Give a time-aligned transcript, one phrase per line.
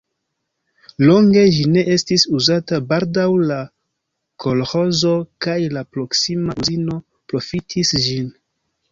[1.07, 3.57] Longe ĝi ne estis uzata, baldaŭ la
[4.45, 5.11] kolĥozo
[5.47, 6.97] kaj la proksima uzino
[7.33, 8.33] profitis ĝin.